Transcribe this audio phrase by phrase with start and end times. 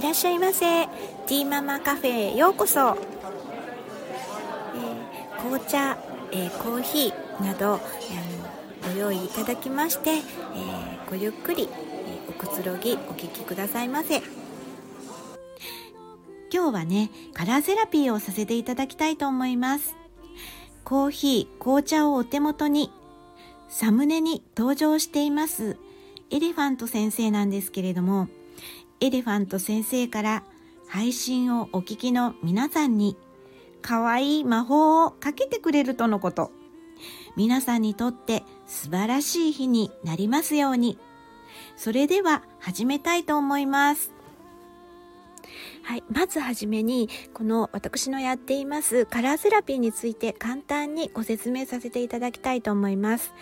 [0.00, 0.86] いらっしゃいませ。
[0.86, 5.98] ティーママカフェへようこそ、えー、紅茶、
[6.32, 7.78] えー、コーヒーなど、
[8.82, 10.20] えー、ご用意いただきまして、え
[11.10, 14.22] ごゆっくり、えおくつろぎお聴きくださいませ。
[16.50, 19.96] 今日はねカラーセラピーをさせていただきたいと思います。
[20.82, 22.90] コーヒー紅茶をお手元に
[23.68, 25.76] サムネに登場しています
[26.30, 28.28] エレファント先生なんですけれども
[29.02, 30.42] エレファント先生から
[30.86, 33.16] 配信をお聞きの皆さんに
[33.80, 36.50] 可愛い魔法をかけてくれるとのこと。
[37.34, 40.98] 皆さんにとって素晴らしい日になりますように。
[41.76, 44.12] それでは始めたいと思います。
[45.82, 46.04] はい。
[46.10, 53.32] まずはじめに、この私のやっていますカラーセラピーについて簡単にご説明させていただきたいと思います。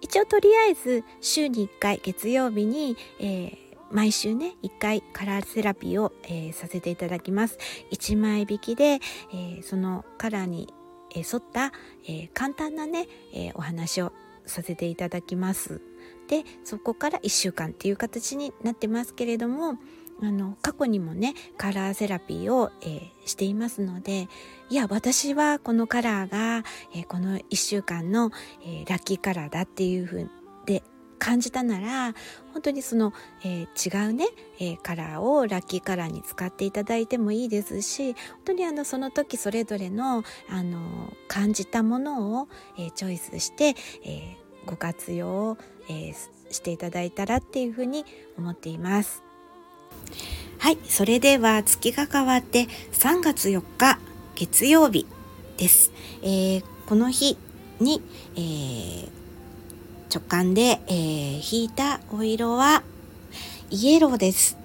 [0.00, 7.58] 一応とりあえず週に1回月曜日に、えー毎週ね、1回カラーセラピーを、えー、させていただきます。
[7.90, 8.84] 1枚引きで、
[9.32, 10.72] えー、そのカラーに、
[11.14, 11.72] 沿った、
[12.06, 14.12] え簡単なね、えお話を
[14.44, 15.80] させていただきます。
[16.28, 19.78] で、そこから1週間っていう形になってますけれども、
[20.22, 24.28] あの、過去にもね、カラーセラピーを、えしていますので、
[24.68, 26.62] いや、私はこのカラーが、
[26.94, 28.30] えこの1週間の、
[28.62, 30.37] えラッキーカラーだっていうふうで
[31.18, 32.14] 感じたなら
[32.52, 33.12] 本当にその、
[33.44, 34.26] えー、違うね、
[34.58, 45.56] えー、カラーをラッキーカラーに使っていただいてもいいですし本当にあのその時それぞれのあの感じたものを、えー、チョイスして、えご活用
[45.88, 46.12] え
[46.50, 48.04] していただいたらっていうふうに
[48.36, 49.22] 思っています。
[50.58, 53.98] はい、それでは月が変わって3月4日
[54.34, 55.06] 月曜日
[55.56, 55.92] です。
[56.22, 57.38] えこの日
[57.80, 58.02] に、
[58.34, 59.10] えー、
[60.10, 62.82] 直感で、えー、引いたお色は
[63.70, 64.56] イエローです。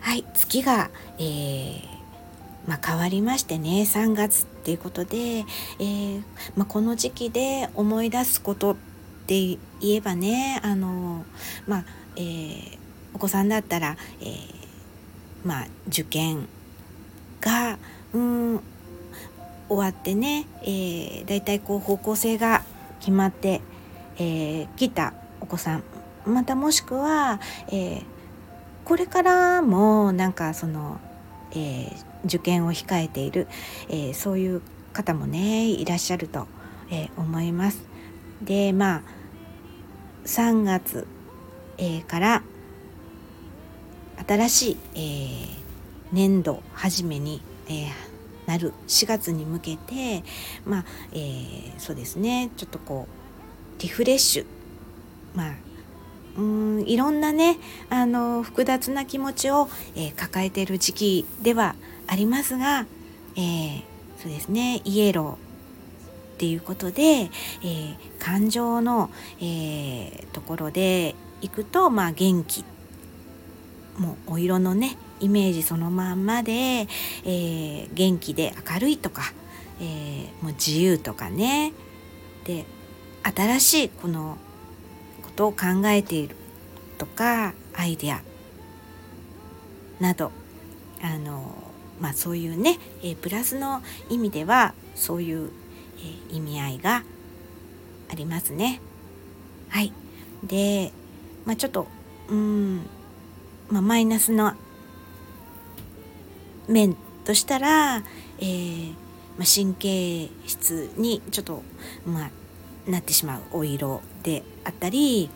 [0.00, 1.82] はい、月が、えー、
[2.66, 6.22] まあ、変わりましてね3月っていうことで、えー、
[6.56, 8.76] まあ、この時期で思い出すことっ
[9.26, 11.26] て言えばねあの、
[11.66, 11.84] まあ
[12.16, 12.78] えー、
[13.12, 14.28] お子さんだったら、えー、
[15.44, 16.48] まあ、受験
[17.42, 17.76] が
[18.14, 18.60] うん
[19.68, 22.62] 終わってね、えー、だいたいこう方向性が
[23.00, 23.60] 決まって、
[24.18, 25.82] えー、たお子さん
[26.26, 28.04] またもしくは、えー、
[28.84, 31.00] これからもなんかその、
[31.52, 31.90] えー、
[32.24, 33.46] 受験を控えている、
[33.88, 34.62] えー、そういう
[34.92, 36.46] 方もねいらっしゃると、
[36.90, 37.82] えー、思います。
[38.42, 39.02] でまあ
[40.24, 41.06] 3月、
[41.78, 42.42] えー、から
[44.26, 45.48] 新しい、えー、
[46.12, 48.07] 年度初めに、えー、
[48.48, 50.24] なる4月に向けて
[50.64, 52.50] まあ、えー、そうですね。
[52.56, 53.06] ちょっとこ
[53.78, 54.46] うリフレッシュ。
[55.34, 55.54] まあ
[56.38, 57.58] うんいろんなね
[57.90, 61.74] あの複雑な気持ちを、えー、抱えている時期では
[62.06, 62.86] ありますが、
[63.36, 63.82] えー、
[64.22, 64.80] そうですね。
[64.84, 65.34] イエロー。
[65.34, 65.36] っ
[66.38, 69.10] ていうことで、えー、感情の、
[69.40, 72.64] えー、ところでいくと、まあ、元気。
[73.98, 79.32] もうお色のねイメージそのまんまで、えー、元気で明るいとか、
[79.80, 81.72] えー、もう自由とかね
[82.44, 82.64] で
[83.22, 84.38] 新しいこの
[85.22, 86.36] ことを考えている
[86.98, 88.20] とかアイデア
[90.00, 90.32] など
[91.02, 91.68] あの
[92.00, 95.50] まあそういうね、えー、プラスの意味ではそういう、
[95.98, 97.02] えー、意味合いが
[98.10, 98.80] ありますね。
[99.68, 99.92] はい。
[100.42, 100.92] で、
[101.44, 101.86] まあちょっと、
[102.28, 102.78] うん、
[103.68, 104.54] まあマイナスの
[106.68, 107.96] 面としたら、
[108.38, 108.92] えー、
[109.36, 111.62] まあ、神経質にちょっと、
[112.06, 112.30] まあ、
[112.90, 115.30] なってしまうお色であったり、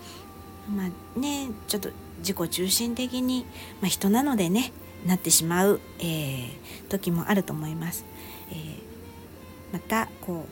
[0.69, 3.45] まあね、ちょっと自己中心的に、
[3.81, 4.73] まあ、人なのでね
[5.07, 6.51] なってしまう、えー、
[6.89, 8.05] 時もあると思います。
[8.51, 10.47] えー、またこ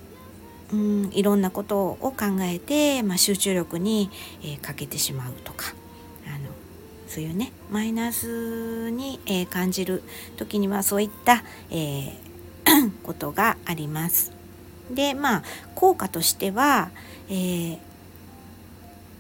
[0.72, 4.10] ううんいろんなことを考えて、まあ、集中力に、
[4.43, 5.75] えー、かけてしまうとか
[7.10, 10.04] そういうねマイナスに、えー、感じる
[10.36, 12.12] 時にはそういった、えー、
[13.02, 14.32] ことがあります。
[14.92, 15.42] でまあ
[15.74, 16.90] 効果としては、
[17.28, 17.78] えー、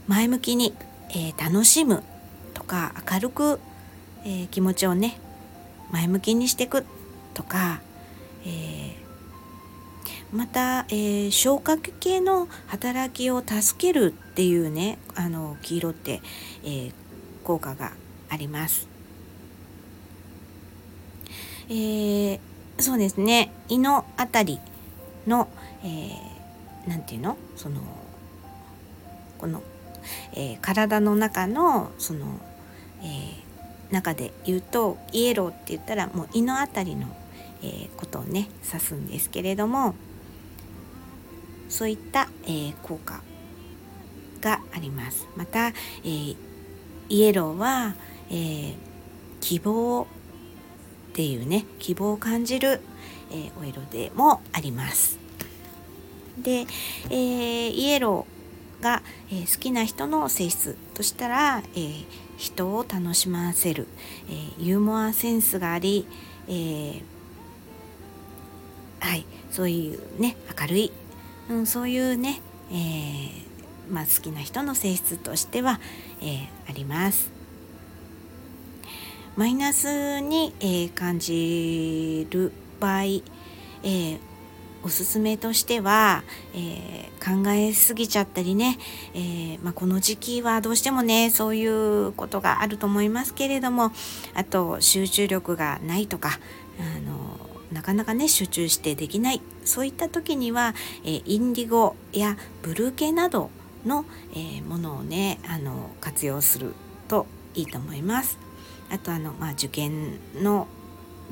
[0.06, 0.72] 前向きに、
[1.12, 2.04] え楽しむ
[2.54, 3.58] とか明るく、
[4.24, 5.18] え気持ちをね
[5.90, 6.86] 前向きにしていく
[7.34, 7.80] とか、
[8.46, 8.96] え
[10.32, 16.20] また、えー、消化器系の働きを助けるっていうねあの黄色って、
[16.62, 16.92] えー、
[17.44, 17.92] 効果が
[18.28, 18.88] あります。
[21.68, 22.40] えー、
[22.78, 23.52] そうですね。
[23.68, 24.60] 胃の辺り
[25.26, 25.48] の、
[25.84, 27.36] えー、て言うの？
[27.56, 27.80] その
[29.38, 29.62] この
[30.32, 32.40] えー、体の中のその、
[33.02, 37.06] えー、中で言うとイエローって言ったらもう胃の辺りの、
[37.62, 39.94] えー、ことをね指すんですけれども
[41.68, 43.20] そういった、え効果
[44.40, 45.28] があります。
[45.36, 45.72] また、え
[47.10, 47.94] イエローは、
[48.30, 48.74] え
[49.40, 50.06] 希望っ
[51.12, 52.80] ていうね希望を感じる、
[53.32, 55.18] えお色でもあります。
[56.38, 56.66] で、
[57.10, 62.04] えー、イエローが、えー、好きな人の性質としたら、えー、
[62.36, 63.88] 人を楽しませる、
[64.30, 66.06] えユーモアセンスがあり、
[66.48, 67.02] え
[69.00, 70.92] はい、そういうね明るい、
[71.48, 72.40] うん、そういうね、
[72.72, 73.49] え
[73.90, 75.80] まあ、好きな人の性質としては、
[76.22, 77.30] えあります。
[79.36, 84.18] マイナスに、え感じる場合、えー、
[84.82, 86.22] おすすめとしては、
[86.54, 88.78] えー、考えすぎちゃったりね、
[89.14, 93.92] えー、まあ、この時期はどうしてもねそういうことがあると思いますけれども
[94.34, 96.38] あと集中力がないとか
[96.78, 97.38] あの
[97.72, 103.50] なかなかね集中してできないそういった時には、えー、インディゴやブルー系など
[103.84, 104.04] の、
[104.34, 106.74] えものをねあの活用する
[107.08, 108.38] といいと思います。
[108.90, 110.66] あとあの、まあ、受験の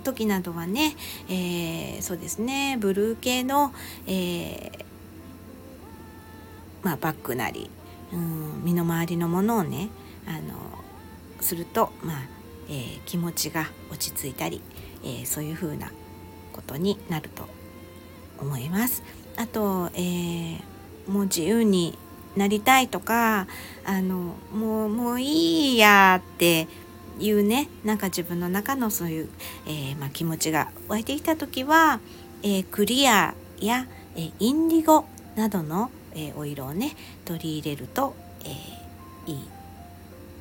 [0.04, 0.94] 時などはね、
[1.28, 3.72] えー、そうですねブルー系の、
[4.06, 4.84] えー、
[6.82, 7.68] まあ、バッグなり、
[8.12, 9.88] うん、身の回りのものをね
[10.26, 10.54] あの
[11.40, 12.16] すると、まあ
[12.68, 14.60] えー、気持ちが落ち着いたり、
[15.04, 15.90] えそういう風な
[16.52, 17.44] ことになると
[18.38, 19.02] 思います。
[19.36, 20.58] あと、え
[21.08, 21.96] もう自由に
[22.38, 23.46] なりたいとか
[23.84, 26.68] あのもうもういいやって
[27.18, 29.28] いうねなんか自分の中のそういう、
[29.66, 32.00] えー、まあ、気持ちが湧いてきた時は、
[32.42, 35.04] えー、クリアや、えー、インディゴ
[35.36, 39.48] などの、えお色をね取り入れると、えいい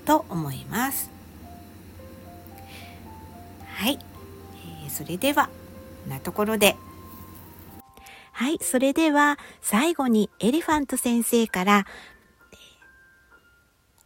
[0.06, 1.12] と思います。
[3.76, 4.00] はい、
[4.86, 5.50] えそれでは
[6.04, 6.76] こんなところで
[8.38, 11.88] はい、それでは最後にエレファント先生から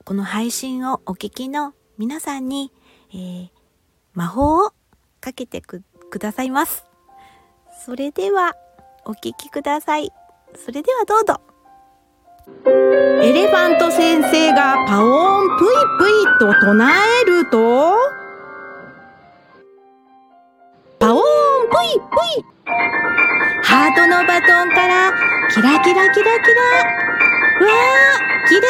[0.06, 2.72] この配信をお聞きの皆さんに、
[3.14, 3.50] えー、
[4.14, 4.72] 魔法を
[5.20, 5.84] かけてく
[6.18, 6.86] ださいます。
[7.86, 8.56] それでは、
[9.04, 10.14] お聞きください。
[10.56, 11.42] それではどうぞ。
[13.22, 15.68] エレファント先生がパオーンプイ
[16.00, 16.90] プイと唱
[17.22, 17.96] えると、
[21.00, 21.22] パオーン
[21.70, 22.52] プイプイ
[23.64, 25.14] ハートのバトンから
[25.50, 26.62] キラキラキラキラ
[27.60, 28.68] うわーきれ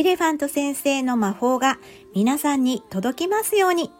[0.00, 1.78] エレファント先生の魔法が
[2.14, 3.92] 皆さんに届きますように。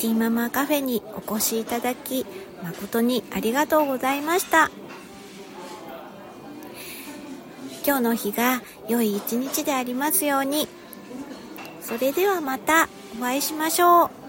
[0.00, 2.24] ティーママカフェにお越しいただき、
[2.62, 4.70] 誠にありがとうございました。
[7.84, 10.68] 今日の日が良い一日でありますように。
[11.80, 12.88] それではまた
[13.18, 14.25] お会いしましょう。